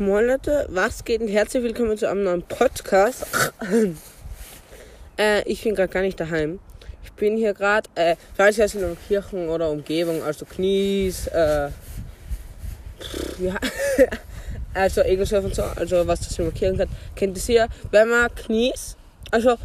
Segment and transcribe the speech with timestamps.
[0.00, 3.26] Moin Leute, was geht und herzlich willkommen zu einem neuen Podcast.
[5.18, 6.58] äh, ich bin gerade gar nicht daheim.
[7.04, 11.68] Ich bin hier gerade, äh, falls ihr in Kirchen oder Umgebung, also Knies, äh,
[13.40, 13.58] ja,
[14.72, 17.68] also Egelsurf und so, also was das markieren kann, kennt ihr sicher.
[17.90, 18.96] Wenn man Knies,
[19.30, 19.58] also,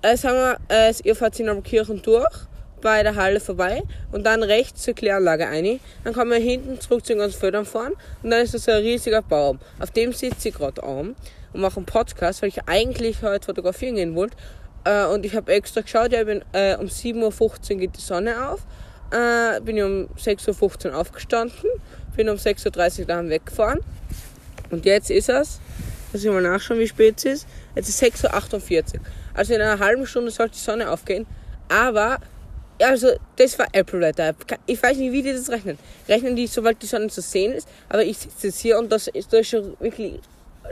[0.00, 2.46] äh, sagen wir, äh, ihr fahrt in Kirchen durch
[2.84, 3.82] bei der Halle vorbei
[4.12, 5.80] und dann rechts zur Kläranlage ein.
[6.04, 8.82] Dann kommen wir hinten zurück zu den ganzen Fördern fahren und dann ist das ein
[8.82, 9.58] riesiger Baum.
[9.80, 11.16] Auf dem sitze ich gerade an
[11.54, 14.36] und mache einen Podcast, weil ich eigentlich heute fotografieren gehen wollte.
[14.84, 18.50] Äh, und ich habe extra geschaut, ja, bin, äh, um 7.15 Uhr geht die Sonne
[18.50, 18.60] auf.
[19.10, 21.70] Äh, bin ich um 6.15 Uhr aufgestanden,
[22.16, 23.80] bin um 6.30 Uhr daheim weggefahren.
[24.70, 25.58] Und jetzt ist es,
[26.12, 27.46] muss ich mal nachschauen, wie spät es ist.
[27.76, 29.00] Jetzt ist 6.48 Uhr.
[29.32, 31.26] Also in einer halben Stunde sollte die Sonne aufgehen.
[31.70, 32.18] Aber
[32.82, 34.34] also das war Apple Weather.
[34.66, 35.78] Ich weiß nicht, wie die das rechnen.
[36.08, 39.08] Rechnen die, sobald die Sonne zu sehen ist, aber ich sitze jetzt hier und das
[39.08, 40.20] ist, das ist schon wirklich.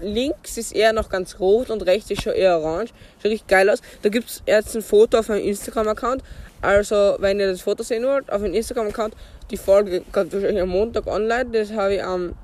[0.00, 2.94] Links ist eher noch ganz rot und rechts ist schon eher orange.
[3.22, 3.82] Sieht richtig geil aus.
[4.00, 6.22] Da gibt es jetzt ein Foto auf meinem Instagram-Account.
[6.62, 9.14] Also, wenn ihr das Foto sehen wollt, auf meinem Instagram-Account,
[9.50, 11.50] die Folge kommt wahrscheinlich am Montag online.
[11.52, 12.34] Das habe ich am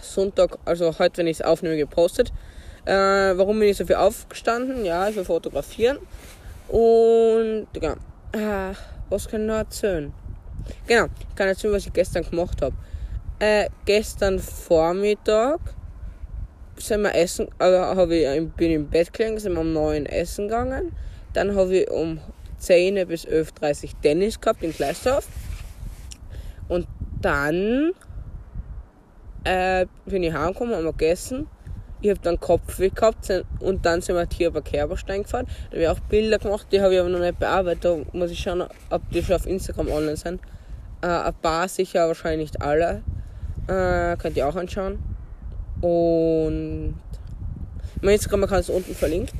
[0.00, 2.32] Sonntag, also heute, wenn ich es aufnehme, gepostet.
[2.84, 4.84] Äh, warum bin ich so viel aufgestanden?
[4.84, 5.98] Ja, ich will fotografieren.
[6.68, 7.94] Und, genau.
[8.34, 8.78] Ach,
[9.10, 10.10] was kann ich noch erzählen?
[10.86, 12.74] Genau, ich kann erzählen, was ich gestern gemacht habe.
[13.38, 15.60] Äh, gestern Vormittag
[16.78, 18.24] sind wir essen, also hab ich,
[18.56, 20.92] bin ich im Bett gelegen, sind wir um 9 essen gegangen.
[21.34, 22.20] Dann habe ich um
[22.56, 25.28] 10 bis 11.30 Uhr Tennis gehabt in Gleisdorf.
[26.68, 26.86] Und
[27.20, 27.92] dann
[29.44, 31.48] äh, bin ich heimgekommen, haben wir gegessen
[32.02, 35.46] ich habe dann Kopfweh gehabt und dann sind wir hier über Kerberstein gefahren.
[35.70, 37.84] Da habe ich auch Bilder gemacht, die habe ich aber noch nicht bearbeitet.
[37.84, 40.40] Da muss ich schauen, ob die schon auf Instagram online sind.
[41.00, 43.02] Äh, ein paar sicher, wahrscheinlich nicht alle.
[43.68, 44.98] Äh, könnt ihr auch anschauen.
[45.80, 46.94] Und
[48.00, 49.32] mein Instagram kann es unten verlinkt.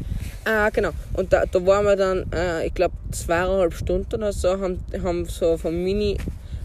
[0.44, 0.90] Ah, genau.
[1.14, 5.24] Und da, da waren wir dann, äh, ich glaube, zweieinhalb Stunden oder so, haben, haben
[5.26, 6.16] so von Mini,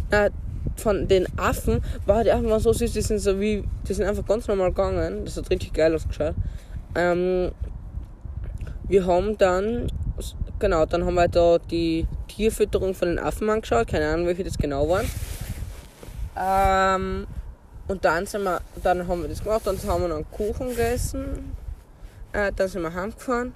[0.09, 0.30] na,
[0.75, 4.25] von den Affen war die Affen so süß, die sind so wie, die sind einfach
[4.25, 5.25] ganz normal gegangen.
[5.25, 6.35] Das hat richtig geil ausgeschaut.
[6.95, 7.51] Ähm,
[8.88, 9.91] wir haben dann,
[10.59, 14.57] genau, dann haben wir da die Tierfütterung von den Affen angeschaut, keine Ahnung, welche das
[14.57, 15.09] genau waren.
[16.39, 17.27] Ähm,
[17.88, 20.69] und dann sind wir, dann haben wir das gemacht, dann haben wir noch einen Kuchen
[20.69, 21.53] gegessen,
[22.33, 23.53] äh, dann sind wir heimgefahren.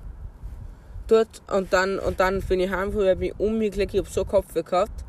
[1.08, 4.64] Dort, und dann, und dann bin ich heimgefahren, ich bin umgeklickt, ich hab so Kopfweh
[4.64, 5.04] gehabt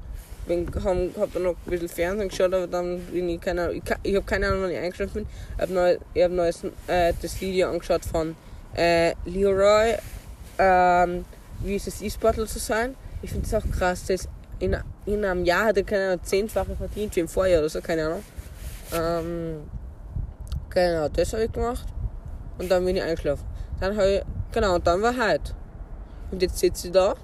[0.46, 3.76] bin, hab, hab dann noch ein bisschen Fernsehen geschaut, aber dann bin ich keine Ahnung,
[3.76, 5.26] ich, ich habe keine Ahnung, wann ich eingeschlafen bin.
[5.56, 8.36] Ich habe neu, hab neues, äh, das Video angeschaut von
[8.74, 9.96] äh, Leroy,
[10.58, 11.24] ähm,
[11.60, 12.94] wie ist es E-Sportler zu sein.
[13.22, 14.76] Ich finde es auch krass, dass in,
[15.06, 18.06] in einem Jahr hat er keine Ahnung, zehnfache verdient wie im Vorjahr oder so, keine
[18.06, 18.22] Ahnung.
[18.94, 19.56] Ähm,
[20.70, 21.86] genau, das habe ich gemacht.
[22.58, 23.44] Und dann bin ich eingeschlafen.
[23.80, 24.22] Dann habe ich,
[24.52, 25.54] genau, und dann war heute.
[26.30, 27.14] Und jetzt sitze ich da,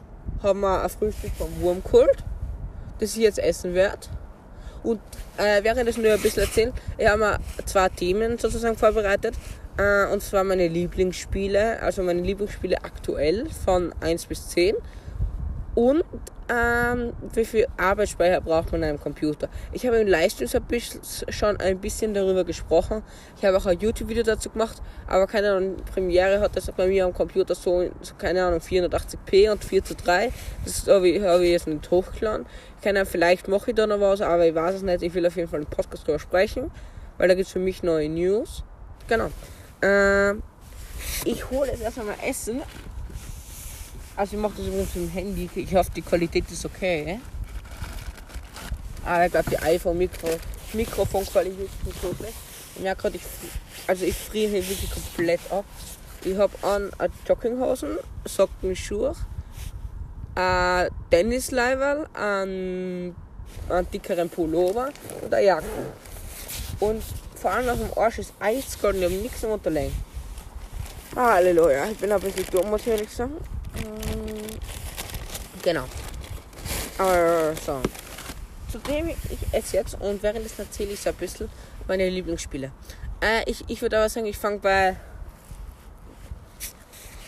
[0.42, 2.24] haben wir ein Frühstück vom Wurm geholt
[2.98, 4.08] das ich jetzt essen werde.
[4.82, 5.00] Und
[5.36, 9.34] äh, während ich nur ein bisschen erzählen, ich habe mir zwei Themen sozusagen vorbereitet.
[9.76, 14.76] Äh, und zwar meine Lieblingsspiele, also meine Lieblingsspiele aktuell von 1 bis 10.
[15.78, 16.02] Und
[16.48, 19.48] ähm, wie viel Arbeitsspeicher braucht man in einem Computer.
[19.70, 20.48] Ich habe im Livestream
[21.28, 23.04] schon ein bisschen darüber gesprochen.
[23.36, 27.04] Ich habe auch ein YouTube-Video dazu gemacht, aber keine Ahnung, Premiere hat das bei mir
[27.04, 30.32] am Computer so, so keine Ahnung, 480p und 4 zu 3.
[30.64, 32.46] Das habe ich, hab ich jetzt nicht hochgeladen.
[32.82, 35.04] Keine Ahnung, vielleicht mache ich da noch was, aber ich weiß es nicht.
[35.04, 36.72] Ich will auf jeden Fall einen Podcast darüber sprechen,
[37.18, 38.64] weil da gibt es für mich neue News.
[39.06, 39.28] Genau.
[39.82, 40.42] Ähm,
[41.24, 42.62] ich hole jetzt erstmal Essen
[44.18, 45.50] also ich mache das übrigens mit dem Handy.
[45.54, 47.20] Ich hoffe, die Qualität ist okay.
[49.06, 50.28] Aber ich glaube, die iPhone-Mikro,
[50.72, 52.34] Mikrofonqualität ist nicht so schlecht.
[52.74, 53.22] Ich merke gerade, ich,
[53.86, 55.64] also ich friere hier wirklich komplett ab.
[56.24, 56.90] Ich habe an
[57.28, 59.14] Jogginghosen, Socken, Schuhe,
[60.34, 63.14] ein Tennisleiberl, einen,
[63.68, 64.88] einen dickeren Pullover
[65.22, 65.64] und eine Jacke.
[66.80, 67.04] Und
[67.36, 69.94] vor allem auf dem Arsch ist eiskalt und ich habe nichts am Unterlegen.
[71.14, 73.36] Halleluja, ich bin ein bisschen dumm, muss ich ehrlich sagen.
[75.62, 75.84] Genau.
[76.98, 77.80] Also.
[78.70, 79.16] Zudem ich
[79.52, 81.48] esse jetzt und währenddessen erzähle ich so ein bisschen
[81.86, 82.70] meine Lieblingsspiele.
[83.20, 84.96] Äh, ich ich würde aber sagen, ich fange bei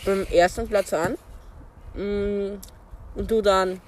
[0.05, 1.17] beim ersten Platz an
[1.95, 2.59] mm,
[3.15, 3.81] und du dann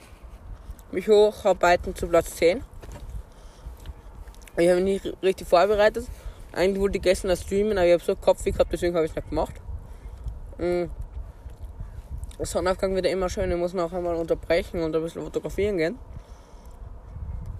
[0.90, 2.62] mich hocharbeiten zu Platz 10.
[4.56, 6.06] Ich habe mich nicht richtig vorbereitet.
[6.52, 9.16] Eigentlich wollte ich gestern streamen, aber ich habe so Kopf gehabt, deswegen habe ich es
[9.16, 9.54] nicht gemacht.
[10.58, 10.84] Mm.
[12.38, 15.98] Sonnenaufgang wird immer schön, ich muss noch einmal unterbrechen und ein bisschen fotografieren gehen.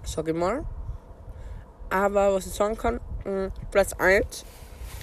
[0.03, 0.65] Sag ich mal.
[1.89, 4.45] Aber was ich sagen kann, mm, Platz 1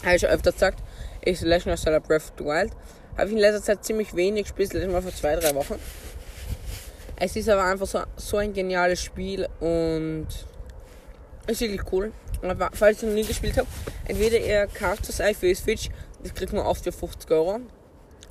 [0.04, 0.82] habe ich schon öfter gesagt,
[1.22, 2.72] ist Legend of Zelda Breath of the Wild.
[3.16, 5.76] Habe ich in letzter Zeit ziemlich wenig gespielt, letztes Mal vor zwei, drei Wochen.
[7.16, 10.26] Es ist aber einfach so, so ein geniales Spiel und
[11.46, 12.12] ist wirklich cool.
[12.42, 13.68] Aber falls ihr noch nie gespielt habt,
[14.06, 15.90] entweder ihr kauft das für die Switch,
[16.22, 17.60] das kriegt man oft für 50 Euro.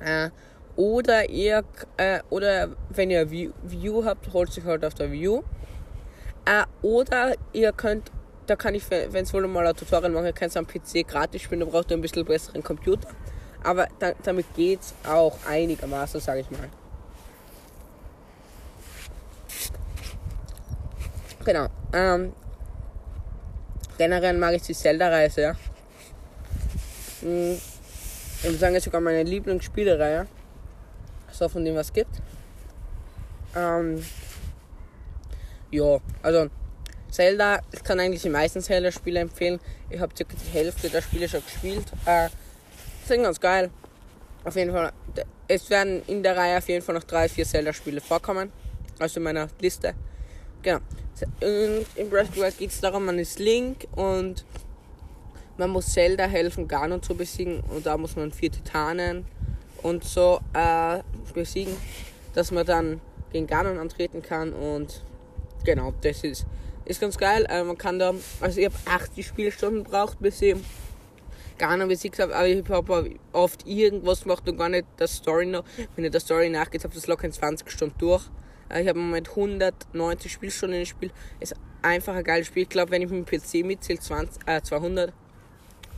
[0.00, 0.30] Äh,
[0.80, 1.62] oder ihr,
[1.98, 5.42] äh, oder wenn ihr View, View habt, holt sich halt auf der View.
[6.46, 8.10] Äh, oder ihr könnt,
[8.46, 11.42] da kann ich, wenn es wohl mal ein Tutorial machen, könnt ihr am PC gratis
[11.42, 13.10] spielen, da braucht ihr ein bisschen besseren Computer.
[13.62, 16.70] Aber da, damit geht's auch einigermaßen, sage ich mal.
[21.44, 21.66] Genau.
[21.92, 22.32] Ähm,
[23.98, 25.52] generell mag ich die Zelda-Reise, ja.
[27.20, 30.26] Hm, ich würde sagen, ist sogar meine Lieblingsspielereihe.
[31.32, 32.20] So von dem, was gibt.
[33.54, 34.04] Ähm,
[35.70, 36.48] ja, also
[37.10, 39.60] Zelda, ich kann eigentlich die meisten Zelda-Spiele empfehlen.
[39.88, 41.86] Ich habe circa die Hälfte der Spiele schon gespielt.
[42.06, 42.28] Äh,
[43.06, 43.70] sind ganz geil.
[44.44, 44.92] Auf jeden Fall,
[45.48, 48.52] es werden in der Reihe auf jeden Fall noch drei, vier Zelda-Spiele vorkommen.
[48.98, 49.94] Also in meiner Liste.
[50.62, 50.80] Genau.
[51.40, 54.44] Und in Breath of the Wild geht es darum, man ist Link und
[55.56, 57.60] man muss Zelda helfen, Ganon zu besiegen.
[57.60, 59.26] Und da muss man vier Titanen
[59.82, 61.00] und so äh,
[61.34, 61.76] besiegen,
[62.34, 63.00] dass man dann
[63.32, 64.52] gegen Ganon antreten kann.
[64.52, 65.02] Und
[65.64, 66.46] genau, das ist,
[66.84, 67.46] ist ganz geil.
[67.48, 70.56] Äh, man kann da, also ich habe 80 Spielstunden gebraucht, bis ich
[71.58, 75.64] Ganon besiegt habe, aber ich habe oft irgendwas gemacht und gar nicht der Story noch.
[75.94, 78.24] Wenn ich der Story nachgeht, habe ich das locker in 20 Stunden durch.
[78.70, 81.10] Äh, ich habe im Moment 190 Spielstunden im Spiel.
[81.38, 82.62] Ist einfach ein geiles Spiel.
[82.62, 85.12] Ich glaube, wenn ich mit dem PC mitzähle, 20, äh, 200.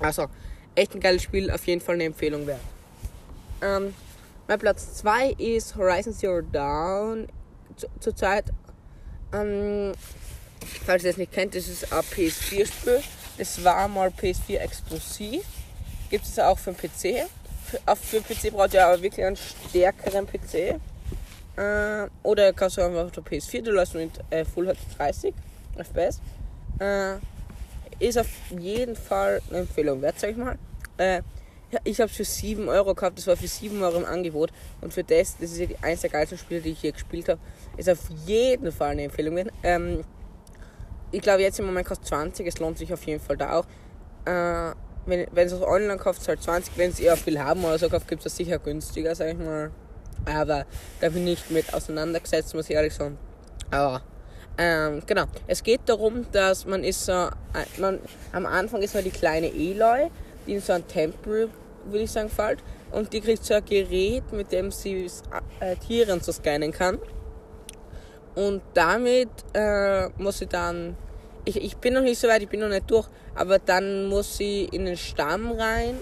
[0.01, 0.27] Also,
[0.75, 1.51] echt ein geiles Spiel.
[1.51, 2.61] Auf jeden Fall eine Empfehlung wert.
[3.63, 3.95] Ähm,
[4.49, 7.29] mein Platz 2 ist Horizon Zero Dawn.
[8.01, 8.45] Zurzeit,
[9.33, 9.93] ähm,
[10.85, 13.03] falls ihr es nicht kennt, das ist ein PS4-Spiel.
[13.39, 15.45] Das war mal PS4 exklusiv.
[16.11, 17.27] Gibt es auch für den PC.
[17.65, 20.79] Für, für PC braucht ihr aber wirklich einen stärkeren PC.
[21.57, 25.35] Äh, oder kannst du einfach auf der PS4, du lässt mit äh, Full HD 30
[25.77, 26.21] FPS.
[26.79, 27.17] Äh,
[27.99, 30.59] ist auf jeden Fall eine Empfehlung wert, sag ich mal.
[30.97, 31.23] Äh,
[31.73, 34.51] ja, ich habe es für 7 Euro gehabt, das war für 7 Euro im Angebot.
[34.83, 37.41] Und für das, das ist ja eines der geilsten Spiele, die ich hier gespielt habe,
[37.79, 39.51] ist auf jeden Fall eine Empfehlung.
[39.63, 40.05] Ähm,
[41.11, 43.67] ich glaube, jetzt im Moment kostet 20, es lohnt sich auf jeden Fall da auch.
[44.27, 44.75] Äh,
[45.07, 48.07] wenn, wenn es online kauft, halt 20, wenn es eher viel haben oder so kauft,
[48.07, 49.71] gibt es sicher günstiger, sag ich mal.
[50.27, 50.67] Aber
[51.01, 53.19] da bin ich mit auseinandergesetzt, muss ich ehrlich sagen.
[53.71, 54.03] Aber
[54.59, 55.25] ähm, genau.
[55.47, 57.31] Es geht darum, dass man ist so, äh,
[57.79, 57.99] man,
[58.33, 60.11] am Anfang ist man die kleine Eloy,
[60.47, 61.49] die in so einen Tempel,
[61.87, 62.63] würde ich sagen, fällt.
[62.91, 65.11] Und die kriegt so ein Gerät, mit dem sie
[65.61, 66.99] äh, Tieren so scannen kann.
[68.35, 70.97] Und damit äh, muss sie dann,
[71.45, 74.39] ich, ich bin noch nicht so weit, ich bin noch nicht durch, aber dann muss
[74.39, 75.99] sie in den Stamm rein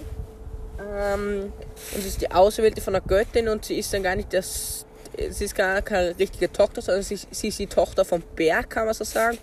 [0.80, 1.52] ähm,
[1.94, 4.86] und sie ist die Auserwählte von der Göttin und sie ist dann gar nicht das,
[5.30, 8.86] sie ist gar keine richtige Tochter, sondern sie, sie ist die Tochter vom Berg, kann
[8.86, 9.38] man so sagen.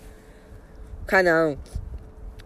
[1.06, 1.58] Keine Ahnung.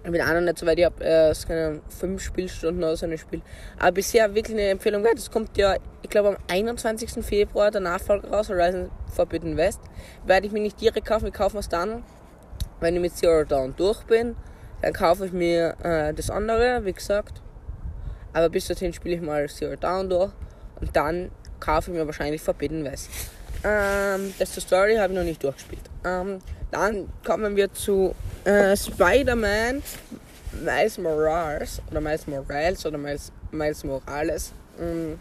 [0.04, 1.81] Ich bin auch noch nicht so weit, ich habe erst keine
[2.19, 3.40] Spielstunden oder so ein Spiel.
[3.78, 5.16] Aber bisher wirklich eine Empfehlung wert.
[5.16, 7.25] Es kommt ja, ich glaube, am 21.
[7.25, 9.81] Februar der Nachfolger raus, Horizon Forbidden West.
[10.26, 12.02] Werde ich mir nicht direkt kaufen, wir kaufen es dann,
[12.81, 14.34] wenn ich mit Zero Dawn durch bin.
[14.81, 17.41] Dann kaufe ich mir äh, das andere, wie gesagt.
[18.32, 20.32] Aber bis dorthin spiele ich mal Zero Dawn durch
[20.81, 23.08] und dann kaufe ich mir wahrscheinlich Forbidden West.
[23.64, 25.82] Ähm, das zur Story habe ich noch nicht durchgespielt.
[26.04, 26.38] Ähm,
[26.70, 29.82] dann kommen wir zu äh, Spider-Man
[30.64, 34.52] Miles Morales oder Miles Morales oder Miles, Miles Morales.
[34.80, 35.18] Ähm,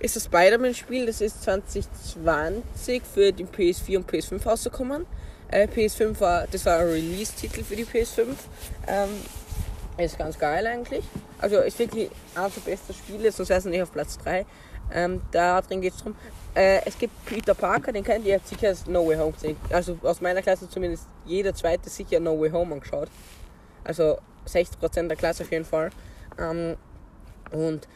[0.00, 5.06] ist das Spider-Man-Spiel, das ist 2020 für die PS4 und PS5 rausgekommen.
[5.50, 8.26] Äh, PS5 war, das war ein Release-Titel für die PS5.
[8.86, 9.08] Ähm,
[9.96, 11.04] ist ganz geil eigentlich.
[11.40, 14.46] Also ist wirklich eines der besten Spiele, sonst wäre es nicht auf Platz 3.
[14.92, 16.16] Ähm, da drin geht es darum,
[16.54, 19.56] äh, es gibt Peter Parker, den kennt ihr sicher als No Way Home gesehen.
[19.70, 23.08] Also aus meiner Klasse zumindest jeder zweite sicher No Way Home angeschaut.
[23.84, 25.90] Also 60% der Klasse auf jeden Fall.
[26.38, 26.76] Ähm,
[27.52, 27.86] und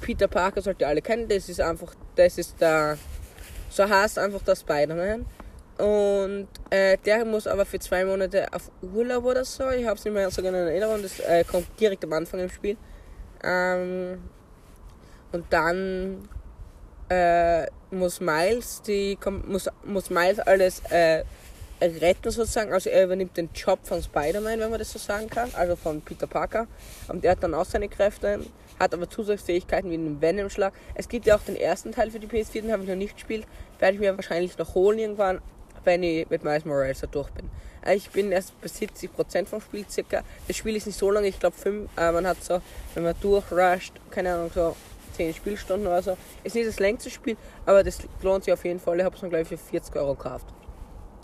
[0.00, 2.98] Peter Parker sollt ihr alle kennen, das ist einfach, das ist der,
[3.70, 5.26] so heißt einfach der Spider-Man.
[5.78, 9.70] Und äh, der muss aber für zwei Monate auf Urlaub oder so.
[9.70, 11.02] Ich habe es nicht mehr so genau in Erinnerung.
[11.02, 12.76] Das äh, kommt direkt am Anfang im Spiel.
[13.44, 14.18] Ähm,
[15.32, 16.28] und dann
[17.08, 21.24] äh, muss Miles die muss, muss Miles alles äh,
[21.80, 22.72] retten sozusagen.
[22.72, 25.50] Also er übernimmt den Job von Spider-Man, wenn man das so sagen kann.
[25.54, 26.66] Also von Peter Parker.
[27.08, 28.40] Und der hat dann auch seine Kräfte.
[28.78, 30.72] Hat aber Zusatzfähigkeiten wie einen Venom-Schlag.
[30.94, 33.14] Es gibt ja auch den ersten Teil für die PS4, den habe ich noch nicht
[33.14, 33.46] gespielt.
[33.78, 35.40] Werde ich mir wahrscheinlich noch holen irgendwann
[35.84, 37.48] wenn ich mit Miles Morales da durch bin.
[37.84, 40.22] Äh, Ich bin erst bei 70% vom Spiel circa.
[40.46, 41.56] Das Spiel ist nicht so lange, ich glaube,
[41.96, 42.60] äh, man hat so,
[42.94, 44.76] wenn man durchrusht, keine Ahnung, so
[45.18, 46.16] 10 Spielstunden oder so.
[46.44, 48.98] Ist nicht das längste Spiel, aber das lohnt sich auf jeden Fall.
[48.98, 50.46] Ich habe es mir, glaube ich, für 40 Euro gekauft.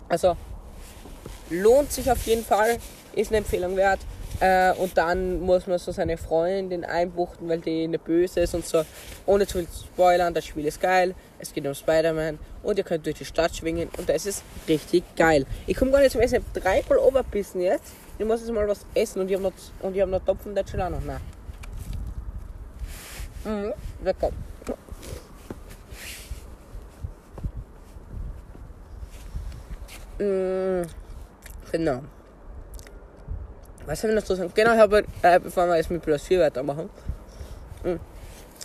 [0.09, 0.37] Also,
[1.49, 2.79] lohnt sich auf jeden Fall,
[3.15, 4.01] ist eine Empfehlung wert.
[4.41, 8.67] Äh, und dann muss man so seine Freundin einbuchten, weil die eine böse ist und
[8.67, 8.85] so.
[9.27, 11.15] Ohne zu viel spoilern, das Spiel ist geil.
[11.39, 15.05] Es geht um Spider-Man und ihr könnt durch die Stadt schwingen und das ist richtig
[15.15, 15.47] geil.
[15.69, 17.93] Ich komme gar nicht zum Essen, ich habe dreimal Oberbissen jetzt.
[18.19, 20.99] Ich muss jetzt mal was essen und ich habe noch, hab noch Topfen der Celano.
[21.07, 21.34] Nein.
[23.45, 23.73] Mhm,
[24.03, 24.31] lecker.
[30.19, 30.87] Mm,
[31.73, 32.03] genau.
[33.85, 34.53] Was haben wir noch zu sagen?
[34.55, 36.89] Genau, ich habe, äh, bevor wir jetzt mit Plus 4 weitermachen,
[37.83, 37.97] mm,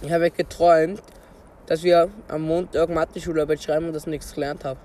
[0.01, 1.01] ich habe geträumt,
[1.65, 4.79] dass wir am Montag Mathe-Schularbeit schreiben und dass ich nichts gelernt habe.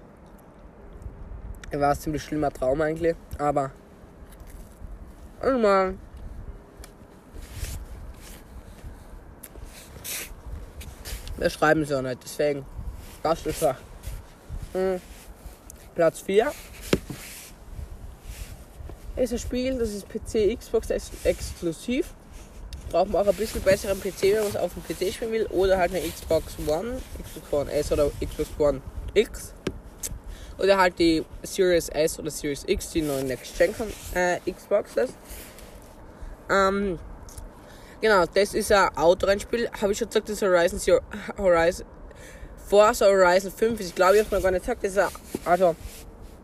[1.72, 3.70] War ein ziemlich schlimmer Traum eigentlich, aber.
[5.42, 5.98] Oh Mann.
[11.44, 12.64] Wir schreiben sie auch nicht, deswegen.
[13.22, 13.76] Das ist er.
[14.72, 14.98] Hm.
[15.94, 16.50] Platz 4
[19.16, 22.14] ist ein Spiel, das ist PC, Xbox ex exklusiv.
[22.88, 25.46] Braucht man auch ein bisschen besseren PC, wenn man es auf dem PC spielen will.
[25.50, 28.80] Oder halt eine Xbox One, Xbox One S oder Xbox One
[29.12, 29.52] X.
[30.56, 33.74] Oder halt die Series S oder Series X, die neuen Next Gen
[34.14, 35.10] äh, Xboxes.
[36.48, 36.98] Ähm,
[38.00, 39.68] genau, das ist ein Autorennspiel.
[39.80, 41.00] Habe ich schon gesagt, das ist Horizon Zero,
[41.38, 41.86] Horizon
[42.66, 43.88] Forza Horizon 5 ist.
[43.88, 44.84] Ich glaube, ich habe noch gar nicht gesagt.
[44.84, 45.08] Das ist ein,
[45.44, 45.76] also,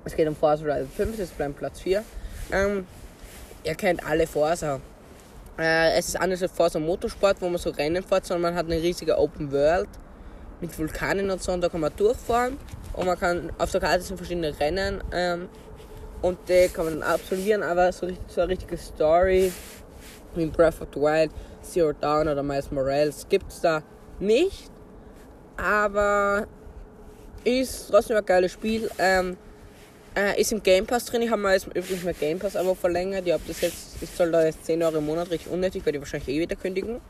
[0.05, 2.05] es geht um Forza Horizon 5, das ist beim Platz 4.
[2.53, 2.87] Ähm,
[3.65, 4.81] ihr kennt alle Forza.
[5.59, 8.67] Äh, es ist anders als Forza Motorsport, wo man so Rennen fährt, sondern man hat
[8.67, 9.89] eine riesige Open World
[10.61, 12.59] mit Vulkanen und so und da kann man durchfahren
[12.93, 15.49] und man kann auf der Karte sind verschiedene Rennen ähm,
[16.23, 19.53] und die kann man dann absolvieren, aber so, so eine richtige Story
[20.37, 21.31] in Breath of the Wild,
[21.63, 23.83] Zero Dawn oder Miles Morales gibt es da
[24.19, 24.71] nicht,
[25.57, 26.47] aber
[27.45, 28.91] ist trotzdem ein geiles Spiel.
[28.99, 29.37] Ähm,
[30.17, 31.23] äh, ist im Game Pass drin.
[31.23, 33.27] Ich habe mal jetzt übrigens mein Game Pass aber verlängert.
[33.27, 35.99] Ich habe das jetzt, ich soll da jetzt 10 Euro im Monat richtig unnötig, werde
[35.99, 37.01] ich wahrscheinlich eh wieder kündigen.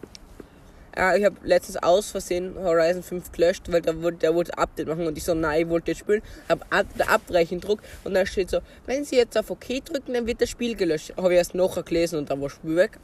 [0.97, 4.89] Äh, ich habe letztens aus Versehen Horizon 5 gelöscht, weil der wollte, der wollte Update
[4.89, 6.23] machen und ich so, nein, ich wollte jetzt spielen.
[6.49, 10.13] Habe ab, der Abbrechen druck und da steht so, wenn Sie jetzt auf OK drücken,
[10.13, 11.15] dann wird das Spiel gelöscht.
[11.17, 12.99] Habe ich erst nachher gelesen und dann war Spiel weg.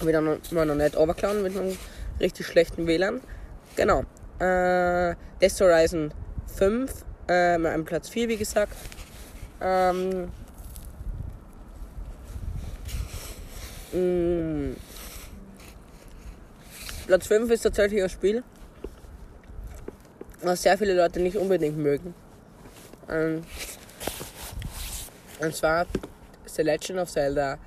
[0.00, 1.76] Noch, mal noch nicht runtergeladen mit einem
[2.20, 3.20] richtig schlechten WLAN.
[3.76, 4.00] Genau.
[4.38, 6.12] Äh, Death Horizon
[6.56, 6.92] 5,
[7.28, 8.74] äh, am Platz 4, wie gesagt.
[9.60, 10.30] Ähm,
[13.92, 14.76] mh,
[17.06, 18.44] Platz 5 ist tatsächlich ein Spiel,
[20.42, 22.14] was sehr viele Leute nicht unbedingt mögen.
[23.08, 23.42] Ähm,
[25.40, 25.86] und zwar
[26.46, 27.58] The Legend of Zelda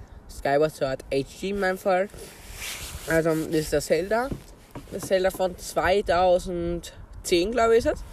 [0.41, 2.09] Skyward Sword HD in meinem Fall.
[3.07, 4.29] Also, das ist der Zelda.
[4.91, 6.91] Das Zelda von 2010,
[7.51, 8.03] glaube ich, ist es.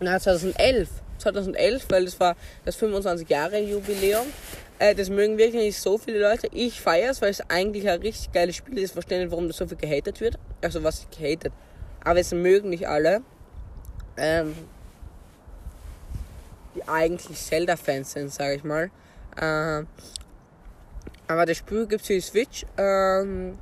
[0.00, 0.88] Na, 2011.
[1.18, 4.26] 2011, weil das war das 25 Jahre Jubiläum.
[4.78, 6.48] Äh, das mögen wirklich nicht so viele Leute.
[6.52, 8.90] Ich feiere es, weil es eigentlich ein richtig geiles Spiel ist.
[8.90, 10.38] Ich verstehe nicht, warum das so viel gehatet wird.
[10.62, 11.52] Also was gehatet.
[12.02, 13.22] Aber es mögen nicht alle.
[14.16, 14.54] Ähm,
[16.74, 18.90] die eigentlich Zelda-Fans sind, sage ich mal.
[19.36, 19.84] Äh,
[21.26, 22.66] aber das Spiel gibt es für die Switch.
[22.76, 23.58] Ähm,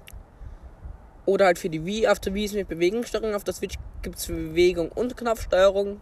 [1.25, 2.09] oder halt für die Wii.
[2.09, 3.35] Auf der Wii ist mit Bewegungssteuerung.
[3.35, 6.01] Auf der Switch gibt es Bewegung und Knopfsteuerung.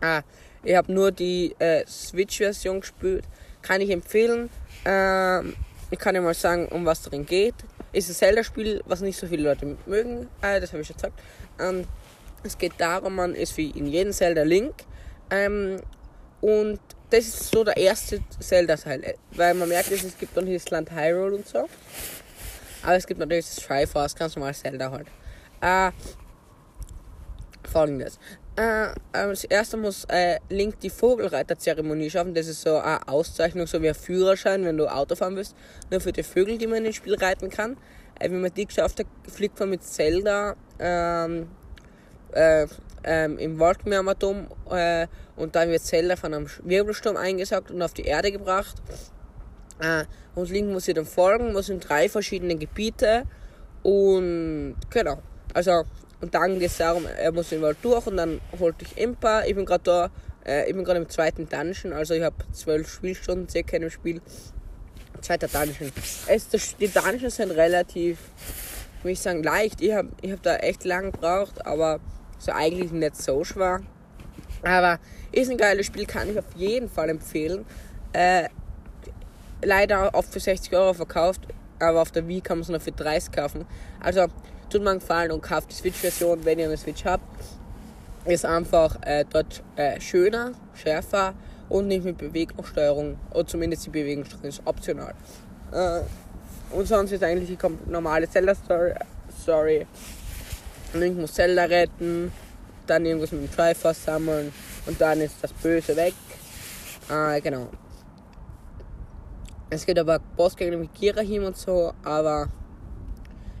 [0.00, 0.22] Ah,
[0.62, 3.24] ich habe nur die äh, Switch-Version gespielt.
[3.62, 4.50] Kann ich empfehlen.
[4.84, 5.54] Ähm,
[5.90, 7.54] ich kann dir mal sagen, um was darin geht.
[7.92, 10.28] Ist ein Zelda-Spiel, was nicht so viele Leute mögen.
[10.42, 11.20] Äh, das habe ich schon gesagt.
[11.58, 11.84] Ähm,
[12.42, 14.74] es geht darum, man ist wie in jedem Zelda Link.
[15.30, 15.80] Ähm,
[16.40, 16.78] und
[17.10, 19.14] das ist so der erste Zelda-Teil.
[19.32, 21.68] Weil man merkt, es gibt noch das Land Hyrule und so.
[22.82, 25.08] Aber es gibt natürlich das Triforce, ganz normal Zelda halt.
[25.60, 25.92] Äh,
[27.68, 28.18] Folgendes.
[28.56, 32.32] Äh, als erstes muss äh, Link die Vogelreiterzeremonie schaffen.
[32.32, 35.54] Das ist so eine Auszeichnung, so wie ein Führerschein, wenn du Auto fahren willst.
[35.90, 37.76] Nur für die Vögel, die man in dem Spiel reiten kann.
[38.18, 41.48] Äh, wenn man die geschafft hat, fliegt man mit Zelda ähm,
[42.32, 42.66] äh,
[43.06, 48.02] ähm, im Wolkenmeermatum äh, und dann wird Zelda von einem Wirbelsturm eingesaugt und auf die
[48.02, 48.76] Erde gebracht.
[49.80, 53.24] Äh, und Link muss ihr dann folgen, muss in drei verschiedene Gebiete
[53.82, 55.22] und genau.
[55.54, 55.84] Also
[56.20, 59.44] und dann geht es darum, er muss den Wald durch und dann holt ich Impa.
[59.44, 60.10] Ich bin gerade da,
[60.46, 64.20] äh, ich bin gerade im zweiten Dungeon, also ich habe zwölf Spielstunden circa dem Spiel.
[65.20, 65.92] Zweiter Dungeon.
[66.26, 68.18] Es, das, die Dungeons sind relativ,
[69.02, 69.80] würde ich sagen, leicht.
[69.80, 72.00] Ich habe ich hab da echt lange gebraucht, aber
[72.38, 73.80] so eigentlich nicht so schwer.
[74.62, 74.98] Aber
[75.32, 77.64] ist ein geiles Spiel, kann ich auf jeden Fall empfehlen.
[78.12, 78.48] Äh,
[79.62, 81.42] leider oft für 60 Euro verkauft,
[81.78, 83.66] aber auf der Wii kann man es nur für 30 kaufen.
[84.00, 84.26] Also
[84.70, 87.24] tut mir einen Gefallen und kauft die Switch-Version, wenn ihr eine Switch habt.
[88.24, 91.34] Ist einfach äh, dort äh, schöner, schärfer
[91.68, 93.18] und nicht mit Bewegungssteuerung.
[93.32, 95.14] Oder zumindest die Bewegungssteuerung ist optional.
[95.72, 96.00] Äh,
[96.74, 99.86] und sonst ist eigentlich die normale Zelda-Story.
[100.94, 102.32] Link muss Zelda retten,
[102.86, 104.52] dann irgendwas mit dem Triforce sammeln
[104.86, 106.14] und dann ist das Böse weg.
[107.10, 107.68] Äh, genau.
[109.68, 112.48] Es gibt aber Bossgegner mit Girahim und so, aber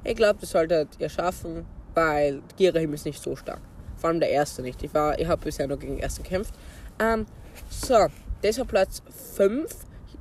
[0.04, 3.60] ich glaube, das solltet ihr schaffen, weil Girahim ist nicht so stark.
[3.96, 4.82] Vor allem der erste nicht.
[4.82, 6.54] Ich, ich habe bisher nur gegen den ersten gekämpft.
[7.00, 7.26] Ähm,
[7.70, 8.06] so,
[8.42, 9.02] das war Platz
[9.36, 9.74] 5.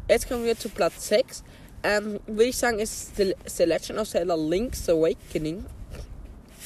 [0.10, 1.44] Jetzt kommen wir zu Platz 6.
[1.84, 5.66] Ähm, Würde ich sagen, ist The Legend of Zelda Link's Awakening.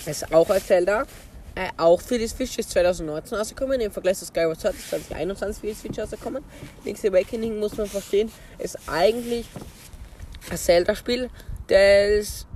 [0.06, 1.06] Ist auch ein Zelda.
[1.56, 3.82] Äh, auch für die Switch ist 2019 rausgekommen.
[3.82, 6.44] Im Vergleich zu Skyward Sword ist 2021 für die Switch rausgekommen.
[6.86, 9.46] Link's Awakening muss man verstehen, ist eigentlich
[10.50, 11.30] ein Zelda-Spiel,
[11.68, 12.48] das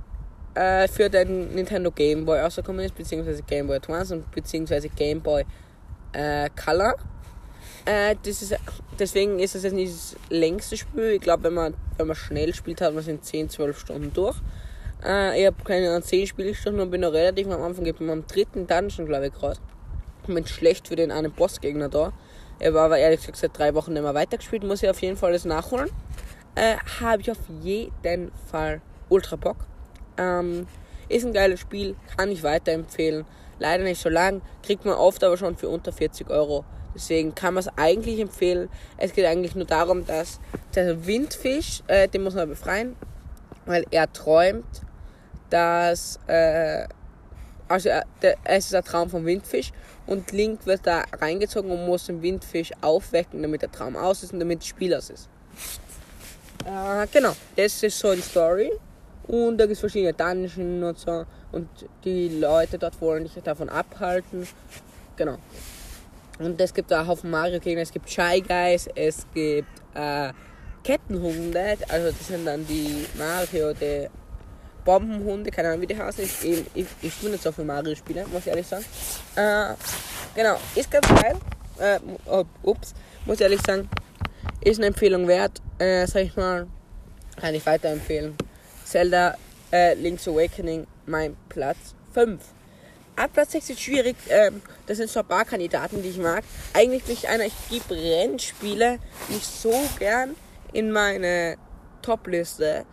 [0.54, 5.20] äh, für den Nintendo Game Boy rausgekommen ist, beziehungsweise Game Boy Advance und beziehungsweise Game
[5.20, 5.44] Boy
[6.12, 6.94] äh, Color.
[7.84, 8.56] Äh, das ist,
[8.98, 11.10] deswegen ist es jetzt nicht das längste Spiel.
[11.10, 14.12] Ich glaube, wenn man, wenn man schnell spielt, hat man es in 10, 12 Stunden
[14.14, 14.36] durch.
[15.04, 17.84] Äh, ich habe keine 10 Spielstunden und bin noch relativ am Anfang.
[17.86, 19.32] Ich bin am dritten Dungeon, glaube ich.
[20.26, 22.12] Ich bin schlecht für den einen Bossgegner da.
[22.58, 24.64] Er war aber ehrlich gesagt seit drei Wochen nicht mehr weitergespielt.
[24.64, 25.90] Muss ich auf jeden Fall das nachholen.
[26.54, 29.56] Äh, habe ich auf jeden Fall ultra Bock.
[30.16, 30.66] Ähm,
[31.08, 33.26] ist ein geiles Spiel, kann ich weiterempfehlen.
[33.58, 36.64] Leider nicht so lang, kriegt man oft aber schon für unter 40 Euro.
[36.94, 38.68] Deswegen kann man es eigentlich empfehlen.
[38.96, 40.40] Es geht eigentlich nur darum, dass
[40.74, 42.96] der Windfisch, äh, den muss man befreien,
[43.66, 44.64] weil er träumt,
[45.54, 46.88] dass, äh,
[47.68, 49.70] also äh, der, es ist ein Traum vom Windfisch
[50.04, 54.32] und Link wird da reingezogen und muss den Windfisch aufwecken, damit der Traum aus ist
[54.32, 55.28] und damit das Spiel aus ist.
[56.66, 58.72] Äh, genau, das ist so eine Story.
[59.28, 61.24] Und da gibt es verschiedene Dungeons und so.
[61.52, 61.68] Und
[62.04, 64.48] die Leute dort wollen dich davon abhalten.
[65.16, 65.38] Genau.
[66.40, 67.82] Und es gibt da einen Haufen Mario-Gegner.
[67.82, 70.32] Es gibt Shy Guys, es gibt äh,
[70.82, 71.76] Kettenhunde.
[71.88, 74.08] Also das sind dann die Mario, die
[74.84, 75.50] Bombenhunde.
[75.50, 76.24] Keine Ahnung, wie die heißen.
[76.24, 78.84] Ich, ich, ich, ich spiele nicht so viele Mario-Spiele, muss ich ehrlich sagen.
[79.36, 79.74] Äh,
[80.34, 81.36] genau, ist ganz geil.
[81.78, 82.94] Äh, oh, ups,
[83.24, 83.88] muss ich ehrlich sagen.
[84.60, 85.60] Ist eine Empfehlung wert.
[85.78, 86.66] Äh, sag ich mal,
[87.36, 88.36] kann ich weiterempfehlen.
[88.84, 89.36] Zelda
[89.72, 92.40] äh, Link's Awakening mein Platz 5.
[93.16, 94.16] Ab Platz 6 ist schwierig.
[94.28, 96.44] Ähm, das sind so ein paar Kandidaten, die ich mag.
[96.72, 100.34] Eigentlich bin ich einer, ich gebe Rennspiele nicht so gern
[100.72, 101.56] in meine
[102.02, 102.84] Top-Liste,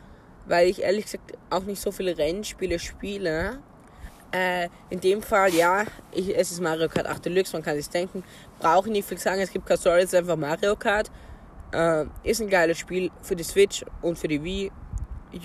[0.45, 3.59] weil ich ehrlich gesagt auch nicht so viele Rennspiele spiele.
[4.31, 7.89] Äh, in dem Fall, ja, ich, es ist Mario Kart 8 Deluxe, man kann sich
[7.89, 8.23] denken.
[8.59, 11.11] Brauche ich nicht viel sagen, es gibt keine Story, es ist einfach Mario Kart.
[11.73, 14.71] Äh, ist ein geiles Spiel für die Switch und für die Wii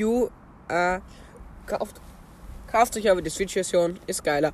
[0.00, 0.28] U.
[0.68, 1.00] Äh,
[1.66, 2.00] kauft,
[2.70, 4.52] kauft euch aber die Switch-Version, ist geiler.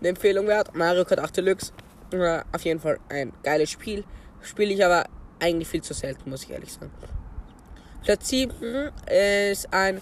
[0.00, 1.72] Eine Empfehlung wert, Mario Kart 8 Deluxe.
[2.12, 4.04] Äh, auf jeden Fall ein geiles Spiel.
[4.42, 5.04] Spiele ich aber
[5.40, 6.90] eigentlich viel zu selten, muss ich ehrlich sagen.
[8.08, 8.90] Platz 7
[9.50, 10.00] ist ein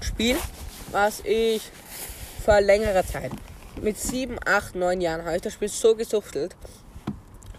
[0.00, 0.34] Spiel,
[0.90, 1.62] was ich
[2.44, 3.30] vor längerer Zeit,
[3.80, 6.56] mit 7, 8, 9 Jahren, habe ich das Spiel so gesuchtelt.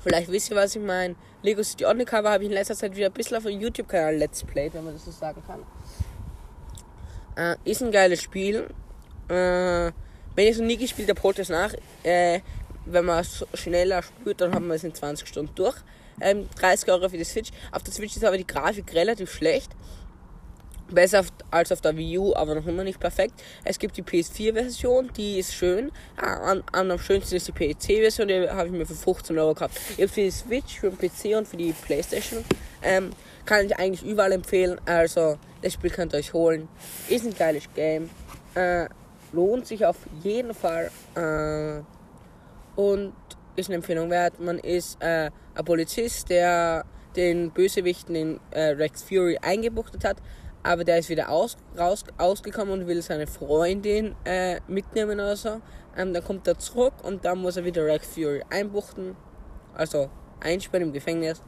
[0.04, 1.15] Vielleicht wisst ihr, was ich meine.
[1.41, 4.43] Lego City Undercover habe ich in letzter Zeit wieder ein bisschen auf dem YouTube-Kanal Let's
[4.43, 5.63] Play, wenn man das so sagen kann.
[7.38, 8.67] Äh, ist ein geiles Spiel.
[9.30, 9.93] Äh, wenn
[10.36, 11.73] ich es noch nie gespielt habe, holt es nach.
[12.04, 12.41] Äh,
[12.84, 15.78] wenn man es schneller spielt, dann haben wir es in 20 Stunden durch.
[16.21, 17.51] Ähm, 30 Euro für die Switch.
[17.71, 19.71] Auf der Switch ist aber die Grafik relativ schlecht.
[20.89, 23.36] Besser als auf der Wii U, aber noch immer nicht perfekt.
[23.63, 25.91] Es gibt die PS4-Version, die ist schön.
[26.17, 29.79] Am, am schönsten ist die PC-Version, die habe ich mir für 15 Euro gekauft.
[29.91, 32.43] Ich habe für die Switch, für den PC und für die Playstation.
[32.82, 33.12] Ähm,
[33.45, 34.79] kann ich eigentlich überall empfehlen.
[34.86, 36.67] Also, das Spiel könnt ihr euch holen.
[37.08, 38.10] Ist ein geiles Game.
[38.55, 38.88] Äh,
[39.32, 40.91] lohnt sich auf jeden Fall.
[41.15, 41.82] Äh,
[42.79, 43.13] und
[43.59, 44.39] ist eine Empfehlung wert.
[44.39, 50.17] Man ist äh, ein Polizist, der den Bösewichten in äh, Rex Fury eingebuchtet hat
[50.63, 55.61] aber der ist wieder aus, raus, ausgekommen und will seine Freundin äh, mitnehmen oder so.
[55.97, 59.15] Ähm, dann kommt er zurück und dann muss er wieder Rex Fury einbuchten.
[59.73, 60.09] Also
[60.41, 61.41] einsperren im Gefängnis.